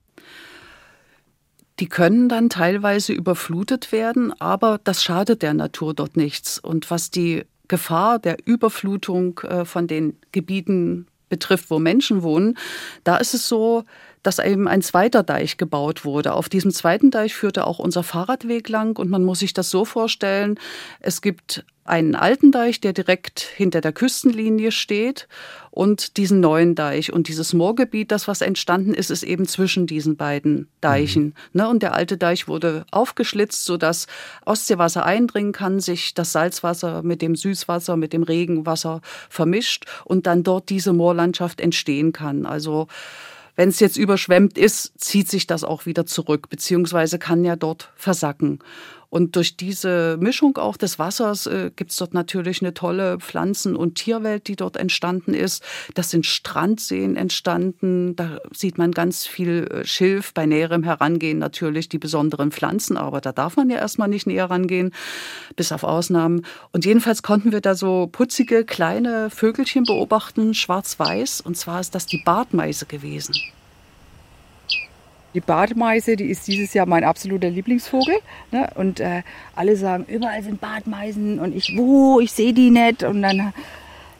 [1.79, 6.57] Die können dann teilweise überflutet werden, aber das schadet der Natur dort nichts.
[6.57, 12.57] Und was die Gefahr der Überflutung äh, von den Gebieten betrifft, wo Menschen wohnen,
[13.03, 13.83] da ist es so,
[14.23, 16.33] dass eben ein zweiter Deich gebaut wurde.
[16.33, 19.85] Auf diesem zweiten Deich führte auch unser Fahrradweg lang und man muss sich das so
[19.85, 20.59] vorstellen,
[20.99, 25.27] es gibt einen alten Deich, der direkt hinter der Küstenlinie steht
[25.69, 27.11] und diesen neuen Deich.
[27.11, 31.25] Und dieses Moorgebiet, das was entstanden ist, ist eben zwischen diesen beiden Deichen.
[31.25, 31.33] Mhm.
[31.53, 31.67] Ne?
[31.69, 34.07] Und der alte Deich wurde aufgeschlitzt, sodass
[34.45, 40.43] Ostseewasser eindringen kann, sich das Salzwasser mit dem Süßwasser, mit dem Regenwasser vermischt und dann
[40.43, 42.45] dort diese Moorlandschaft entstehen kann.
[42.45, 42.87] Also
[43.55, 47.91] wenn es jetzt überschwemmt ist, zieht sich das auch wieder zurück, beziehungsweise kann ja dort
[47.95, 48.59] versacken.
[49.13, 53.75] Und durch diese Mischung auch des Wassers äh, gibt es dort natürlich eine tolle Pflanzen-
[53.75, 55.61] und Tierwelt, die dort entstanden ist.
[55.93, 58.15] Das sind Strandseen entstanden.
[58.15, 63.21] Da sieht man ganz viel äh, Schilf, bei näherem Herangehen natürlich die besonderen Pflanzen, aber
[63.21, 64.91] da darf man ja erstmal nicht näher rangehen,
[65.55, 66.43] bis auf Ausnahmen.
[66.71, 71.41] Und jedenfalls konnten wir da so putzige kleine Vögelchen beobachten, schwarz-weiß.
[71.41, 73.35] Und zwar ist das die Bartmeise gewesen.
[75.33, 78.15] Die Bartmeise, die ist dieses Jahr mein absoluter Lieblingsvogel.
[78.51, 78.69] Ne?
[78.75, 79.23] Und äh,
[79.55, 83.03] alle sagen, überall sind Bartmeisen und ich, wo, ich sehe die nicht.
[83.03, 83.53] Und dann,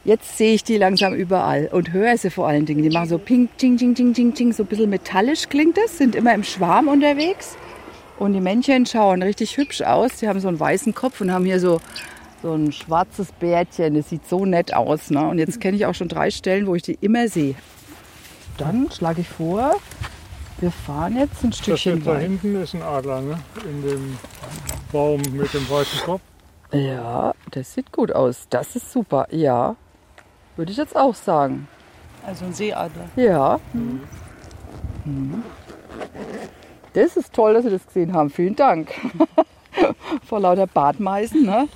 [0.03, 2.81] jetzt sehe ich die langsam überall und höre sie vor allen Dingen.
[2.81, 5.97] Die machen so ping, ching, ching, ching, ching, ching, so ein bisschen metallisch klingt das,
[5.97, 7.57] sind immer im Schwarm unterwegs.
[8.17, 10.17] Und die Männchen schauen richtig hübsch aus.
[10.17, 11.79] Die haben so einen weißen Kopf und haben hier so,
[12.41, 13.95] so ein schwarzes Bärtchen.
[13.95, 15.11] Das sieht so nett aus.
[15.11, 15.27] Ne?
[15.27, 17.55] Und jetzt kenne ich auch schon drei Stellen, wo ich die immer sehe.
[18.57, 19.75] Dann schlage ich vor,
[20.63, 22.21] wir fahren jetzt ein Das Stückchen jetzt da weiter.
[22.21, 23.37] hinten ist ein Adler, ne?
[23.65, 24.17] In dem
[24.93, 26.21] Baum mit dem weißen Kopf.
[26.71, 28.47] Ja, das sieht gut aus.
[28.49, 29.27] Das ist super.
[29.29, 29.75] Ja,
[30.55, 31.67] würde ich jetzt auch sagen.
[32.25, 33.09] Also ein Seeadler.
[33.17, 33.59] Ja.
[33.73, 35.43] Mhm.
[36.93, 38.29] Das ist toll, dass Sie das gesehen haben.
[38.29, 38.89] Vielen Dank.
[40.25, 41.45] Vor lauter Bartmeisen.
[41.45, 41.67] Ne?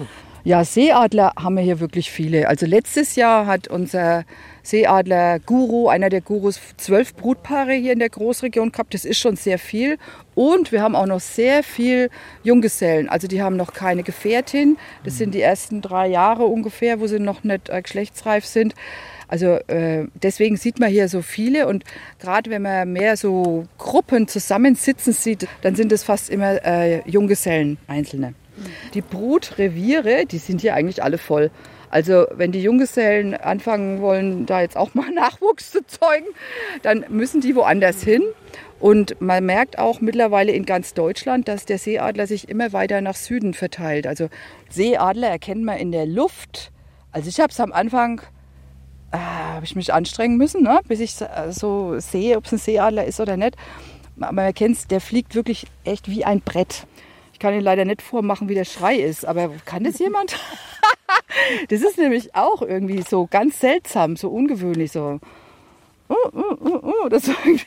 [0.47, 2.47] Ja, Seeadler haben wir hier wirklich viele.
[2.47, 4.23] Also letztes Jahr hat unser
[4.63, 8.93] Seeadler-Guru, einer der Gurus, zwölf Brutpaare hier in der Großregion gehabt.
[8.93, 9.97] Das ist schon sehr viel.
[10.36, 12.10] Und wir haben auch noch sehr viel
[12.43, 13.10] Junggesellen.
[13.10, 14.77] Also die haben noch keine Gefährtin.
[15.03, 18.73] Das sind die ersten drei Jahre ungefähr, wo sie noch nicht äh, geschlechtsreif sind.
[19.27, 21.83] Also äh, deswegen sieht man hier so viele und
[22.19, 27.77] gerade wenn man mehr so Gruppen zusammensitzen sieht, dann sind es fast immer äh, Junggesellen,
[27.88, 28.33] Einzelne.
[28.93, 31.51] Die Brutreviere, die sind hier eigentlich alle voll.
[31.89, 36.27] Also wenn die Junggesellen anfangen wollen, da jetzt auch mal Nachwuchs zu zeugen,
[36.81, 38.23] dann müssen die woanders hin.
[38.79, 43.15] Und man merkt auch mittlerweile in ganz Deutschland, dass der Seeadler sich immer weiter nach
[43.15, 44.05] Süden verteilt.
[44.05, 44.29] Also
[44.69, 46.71] Seeadler erkennt man in der Luft.
[47.11, 48.21] Also ich habe es am Anfang
[49.11, 50.79] äh, habe ich mich anstrengen müssen, ne?
[50.87, 53.55] bis ich äh, so sehe, ob es ein Seeadler ist oder nicht.
[54.19, 56.85] Aber man kennt der fliegt wirklich echt wie ein Brett.
[57.38, 60.39] Ich kann Ihnen leider nicht vormachen, wie der Schrei ist, aber kann das jemand?
[61.69, 65.19] das ist nämlich auch irgendwie so ganz seltsam, so ungewöhnlich, so.
[66.10, 67.63] Uh, uh, uh, uh, das ist irgendwie.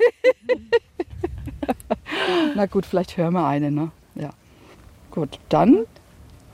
[2.56, 3.92] Na gut, vielleicht hören wir eine, ne?
[4.16, 4.30] Ja.
[5.12, 5.86] Gut, dann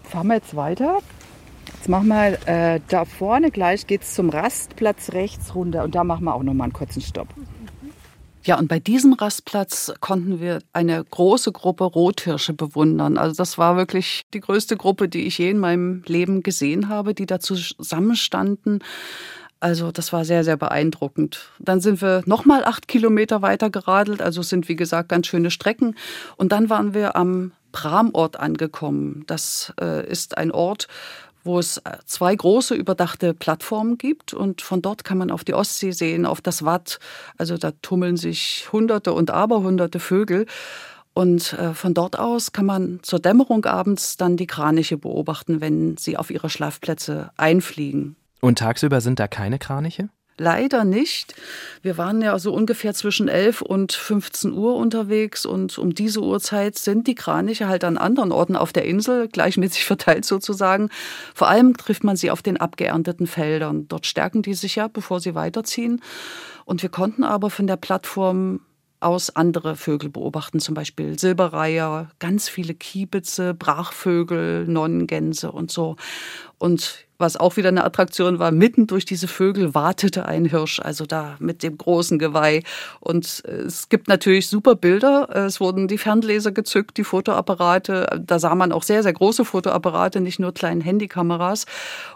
[0.02, 0.98] fahren wir jetzt weiter.
[1.74, 6.24] Jetzt machen wir äh, da vorne gleich geht's zum Rastplatz rechts runter und da machen
[6.24, 7.28] wir auch noch mal einen kurzen Stopp.
[8.46, 13.18] Ja, und bei diesem Rastplatz konnten wir eine große Gruppe Rothirsche bewundern.
[13.18, 17.12] Also das war wirklich die größte Gruppe, die ich je in meinem Leben gesehen habe,
[17.12, 18.84] die da zusammenstanden.
[19.58, 21.50] Also das war sehr, sehr beeindruckend.
[21.58, 24.22] Dann sind wir nochmal acht Kilometer weiter geradelt.
[24.22, 25.96] Also es sind, wie gesagt, ganz schöne Strecken.
[26.36, 29.24] Und dann waren wir am Pramort angekommen.
[29.26, 30.86] Das äh, ist ein Ort,
[31.46, 35.92] wo es zwei große überdachte Plattformen gibt und von dort kann man auf die Ostsee
[35.92, 36.98] sehen, auf das Watt.
[37.38, 40.46] Also da tummeln sich Hunderte und Aberhunderte Vögel.
[41.14, 45.96] Und äh, von dort aus kann man zur Dämmerung abends dann die Kraniche beobachten, wenn
[45.96, 48.16] sie auf ihre Schlafplätze einfliegen.
[48.42, 50.10] Und tagsüber sind da keine Kraniche?
[50.38, 51.34] Leider nicht.
[51.80, 56.76] Wir waren ja so ungefähr zwischen 11 und 15 Uhr unterwegs und um diese Uhrzeit
[56.76, 60.90] sind die Kraniche halt an anderen Orten auf der Insel, gleichmäßig verteilt sozusagen.
[61.34, 63.88] Vor allem trifft man sie auf den abgeernteten Feldern.
[63.88, 66.02] Dort stärken die sich ja, bevor sie weiterziehen.
[66.66, 68.60] Und wir konnten aber von der Plattform
[69.00, 75.96] aus andere Vögel beobachten, zum Beispiel Silberreiher, ganz viele Kiebitze, Brachvögel, Nonnengänse und so.
[76.58, 81.06] Und was auch wieder eine Attraktion war, mitten durch diese Vögel wartete ein Hirsch, also
[81.06, 82.62] da mit dem großen Geweih.
[83.00, 85.28] Und es gibt natürlich super Bilder.
[85.34, 88.22] Es wurden die Fernleser gezückt, die Fotoapparate.
[88.24, 91.64] Da sah man auch sehr, sehr große Fotoapparate, nicht nur kleine Handykameras.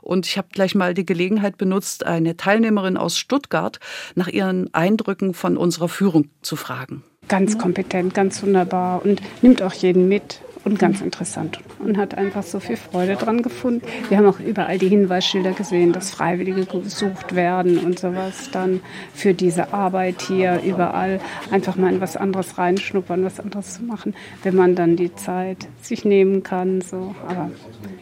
[0.03, 3.81] Und ich habe gleich mal die Gelegenheit benutzt, eine Teilnehmerin aus Stuttgart
[4.15, 7.03] nach ihren Eindrücken von unserer Führung zu fragen.
[7.29, 12.43] Ganz kompetent, ganz wunderbar und nimmt auch jeden mit und ganz interessant und hat einfach
[12.43, 13.83] so viel Freude dran gefunden.
[14.09, 18.81] Wir haben auch überall die Hinweisschilder gesehen, dass Freiwillige gesucht werden und sowas dann
[19.15, 21.21] für diese Arbeit hier überall
[21.51, 25.69] einfach mal in was anderes reinschnuppern, was anderes zu machen, wenn man dann die Zeit
[25.81, 26.81] sich nehmen kann.
[26.81, 27.51] So, aber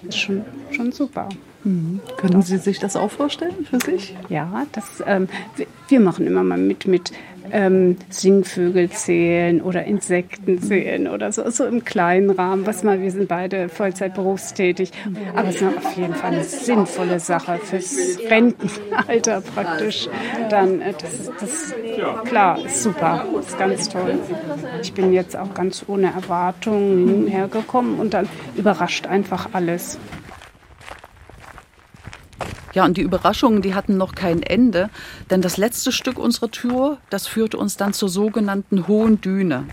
[0.06, 1.28] ist schon schon super.
[1.64, 2.00] Mhm.
[2.16, 4.16] Können Sie sich das auch vorstellen für sich?
[4.28, 7.12] Ja, das, ähm, wir, wir machen immer mal mit mit
[7.52, 12.66] ähm, Singvögel zählen oder Insekten zählen oder so, so im kleinen Rahmen.
[12.66, 14.92] Was mal, wir sind beide Vollzeit berufstätig,
[15.34, 20.08] aber es ist auf jeden Fall eine sinnvolle Sache fürs Rentenalter praktisch.
[20.50, 21.74] Dann, äh, das, das
[22.24, 24.18] klar, super, ist ganz toll.
[24.82, 29.98] Ich bin jetzt auch ganz ohne Erwartungen hergekommen und dann überrascht einfach alles.
[32.78, 34.88] Ja, und die Überraschungen, die hatten noch kein Ende,
[35.30, 39.64] denn das letzte Stück unserer Tour, das führte uns dann zur sogenannten Hohen Düne.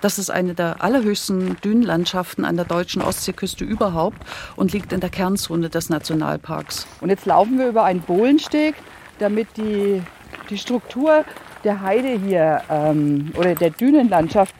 [0.00, 4.18] Das ist eine der allerhöchsten Dünenlandschaften an der deutschen Ostseeküste überhaupt
[4.56, 6.88] und liegt in der Kernzone des Nationalparks.
[7.00, 8.74] Und jetzt laufen wir über einen Bohlensteg,
[9.20, 10.02] damit die,
[10.50, 11.24] die Struktur
[11.62, 14.56] der Heide hier ähm, oder der Dünenlandschaft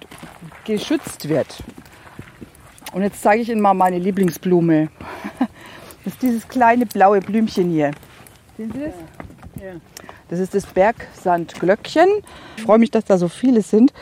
[0.64, 1.64] geschützt wird.
[2.92, 4.88] Und jetzt zeige ich Ihnen mal meine Lieblingsblume.
[6.04, 7.90] Das ist dieses kleine blaue Blümchen hier.
[8.56, 8.94] Sehen Sie das?
[9.62, 9.72] Ja.
[10.28, 12.06] Das ist das Bergsandglöckchen.
[12.56, 13.92] Ich freue mich, dass da so viele sind.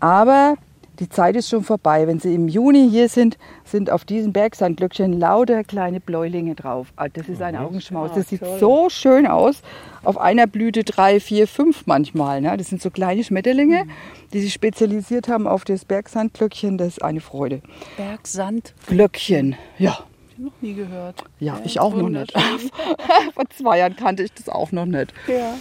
[0.00, 0.54] Aber
[1.00, 2.06] die Zeit ist schon vorbei.
[2.06, 6.92] Wenn Sie im Juni hier sind, sind auf diesen Bergsandglöckchen lauter kleine Bläulinge drauf.
[6.96, 8.12] Ah, Das ist ein Augenschmaus.
[8.14, 9.62] Das sieht so schön aus.
[10.04, 12.40] Auf einer Blüte drei, vier, fünf manchmal.
[12.40, 12.56] Ne?
[12.56, 13.86] Das sind so kleine Schmetterlinge,
[14.32, 16.78] die sich spezialisiert haben auf das Bergsandglöckchen.
[16.78, 17.60] Das ist eine Freude.
[17.96, 19.98] Bergsand, Glöckchen, ja.
[20.38, 21.24] Noch nie gehört.
[21.40, 22.32] Ja, ich auch noch nicht.
[23.34, 25.12] Vor zwei Jahren kannte ich das auch noch nicht.
[25.26, 25.54] Ja.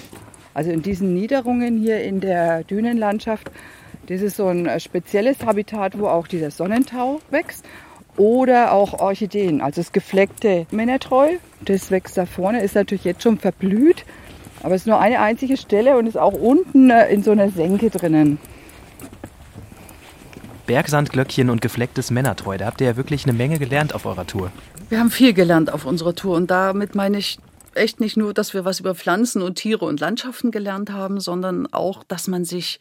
[0.54, 3.52] Also in diesen Niederungen hier in der Dünenlandschaft,
[4.08, 7.66] das ist so ein äh, spezielles Habitat, wo auch dieser Sonnentau wächst.
[8.16, 13.40] Oder auch Orchideen, also das gefleckte Männertreu, das wächst da vorne, ist natürlich jetzt schon
[13.40, 14.06] verblüht.
[14.62, 17.50] Aber es ist nur eine einzige Stelle und ist auch unten äh, in so einer
[17.50, 18.38] Senke drinnen.
[20.66, 22.58] Bergsandglöckchen und geflecktes Männertreu.
[22.58, 24.52] Da habt ihr ja wirklich eine Menge gelernt auf eurer Tour.
[24.90, 27.40] Wir haben viel gelernt auf unserer Tour und damit meine ich
[27.76, 31.72] echt nicht nur, dass wir was über Pflanzen und Tiere und Landschaften gelernt haben, sondern
[31.72, 32.80] auch, dass man sich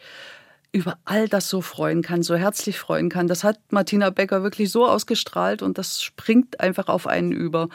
[0.73, 3.29] über all das so freuen kann, so herzlich freuen kann.
[3.29, 7.69] Das hat Martina Becker wirklich so ausgestrahlt und das springt einfach auf einen über.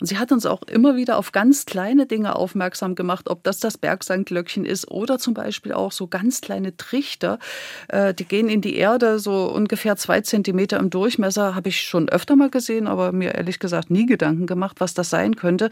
[0.00, 3.58] Und sie hat uns auch immer wieder auf ganz kleine Dinge aufmerksam gemacht, ob das
[3.58, 7.38] das Bergsandglöckchen ist oder zum Beispiel auch so ganz kleine Trichter.
[7.88, 12.10] Äh, Die gehen in die Erde, so ungefähr zwei Zentimeter im Durchmesser, habe ich schon
[12.10, 15.70] öfter mal gesehen, aber mir ehrlich gesagt nie Gedanken gemacht, was das sein könnte.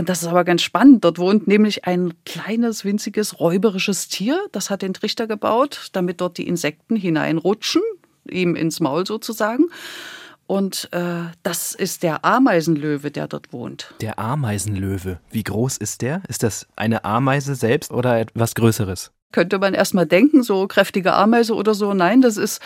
[0.00, 1.04] Und das ist aber ganz spannend.
[1.04, 4.40] Dort wohnt nämlich ein kleines, winziges, räuberisches Tier.
[4.50, 7.82] Das hat den Trichter gebaut, damit dort die Insekten hineinrutschen,
[8.26, 9.66] ihm ins Maul sozusagen.
[10.46, 13.92] Und äh, das ist der Ameisenlöwe, der dort wohnt.
[14.00, 15.20] Der Ameisenlöwe.
[15.30, 16.22] Wie groß ist der?
[16.28, 19.12] Ist das eine Ameise selbst oder etwas Größeres?
[19.32, 21.94] Könnte man erstmal denken, so kräftige Ameise oder so.
[21.94, 22.60] Nein, das ist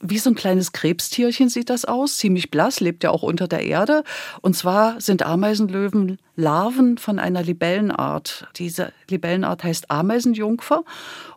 [0.00, 3.64] wie so ein kleines Krebstierchen sieht das aus, ziemlich blass, lebt ja auch unter der
[3.64, 4.02] Erde.
[4.40, 8.46] Und zwar sind Ameisenlöwen Larven von einer Libellenart.
[8.56, 10.82] Diese Libellenart heißt Ameisenjungfer.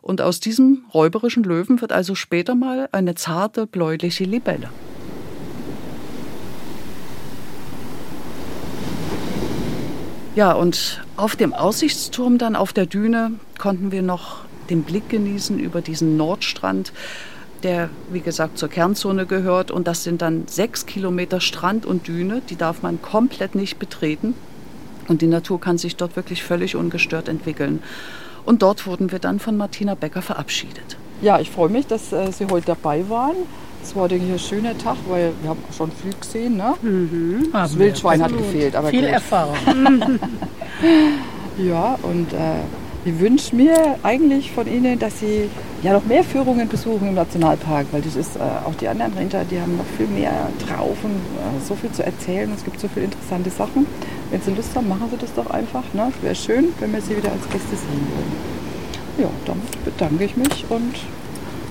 [0.00, 4.70] Und aus diesem räuberischen Löwen wird also später mal eine zarte, bläuliche Libelle.
[10.34, 15.58] Ja, und auf dem Aussichtsturm dann auf der Düne konnten wir noch den Blick genießen
[15.58, 16.92] über diesen Nordstrand,
[17.62, 19.70] der, wie gesagt, zur Kernzone gehört.
[19.70, 24.34] Und das sind dann sechs Kilometer Strand und Düne, die darf man komplett nicht betreten.
[25.08, 27.82] Und die Natur kann sich dort wirklich völlig ungestört entwickeln.
[28.44, 30.96] Und dort wurden wir dann von Martina Becker verabschiedet.
[31.22, 33.36] Ja, ich freue mich, dass äh, Sie heute dabei waren.
[33.82, 36.56] Es war, denke ich, ein schöner Tag, weil wir haben schon viel gesehen.
[36.56, 36.74] Ne?
[37.52, 39.10] Das Wildschwein hat gefehlt, aber Viel gut.
[39.10, 39.56] Erfahrung.
[41.58, 42.60] Ja, und äh,
[43.06, 45.48] ich wünsche mir eigentlich von Ihnen, dass Sie
[45.82, 49.44] ja noch mehr Führungen besuchen im Nationalpark, weil das ist äh, auch die anderen Rinder,
[49.44, 52.50] die haben noch viel mehr drauf und äh, so viel zu erzählen.
[52.56, 53.86] Es gibt so viele interessante Sachen.
[54.30, 55.84] Wenn Sie Lust haben, machen Sie das doch einfach.
[55.92, 56.12] Ne?
[56.20, 58.56] Wäre schön, wenn wir Sie wieder als Gäste sehen würden.
[59.18, 60.94] Ja, damit bedanke ich mich und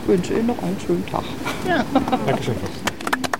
[0.08, 1.24] wünsche Ihnen noch einen schönen Tag.
[2.26, 2.56] Dankeschön.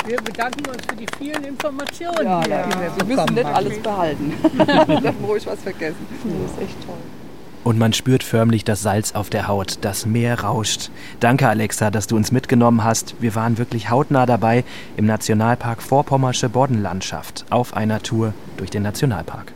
[0.06, 3.46] Wir bedanken uns für die vielen Informationen, Ja, die ja, wir Sie bekommen müssen nicht
[3.46, 4.34] alles behalten.
[4.58, 6.06] Darf ruhig was vergessen.
[6.10, 7.25] Das ist echt toll.
[7.66, 10.92] Und man spürt förmlich das Salz auf der Haut, das Meer rauscht.
[11.20, 13.16] Danke, Alexa, dass du uns mitgenommen hast.
[13.22, 14.64] Wir waren wirklich hautnah dabei
[14.98, 19.52] im Nationalpark Vorpommersche Boddenlandschaft auf einer Tour durch den Nationalpark.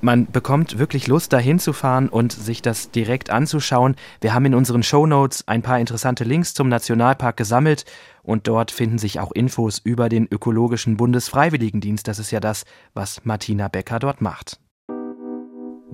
[0.00, 3.94] Man bekommt wirklich Lust, dahin zu fahren und sich das direkt anzuschauen.
[4.20, 7.84] Wir haben in unseren Shownotes ein paar interessante Links zum Nationalpark gesammelt
[8.24, 12.08] und dort finden sich auch Infos über den Ökologischen Bundesfreiwilligendienst.
[12.08, 14.58] Das ist ja das, was Martina Becker dort macht.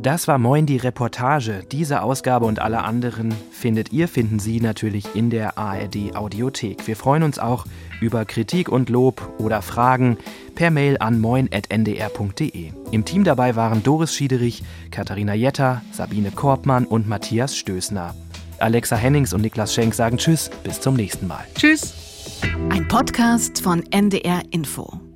[0.01, 1.65] Das war Moin die Reportage.
[1.73, 6.87] Diese Ausgabe und alle anderen findet ihr, finden Sie natürlich in der ARD Audiothek.
[6.87, 7.67] Wir freuen uns auch
[8.01, 10.17] über Kritik und Lob oder Fragen
[10.55, 12.73] per Mail an moin.ndr.de.
[12.93, 18.15] Im Team dabei waren Doris Schiederich, Katharina Jetter, Sabine Korbmann und Matthias Stößner.
[18.61, 21.45] Alexa Hennings und Niklas Schenk sagen Tschüss, bis zum nächsten Mal.
[21.57, 21.95] Tschüss!
[22.71, 25.08] Ein Podcast von NDR Info.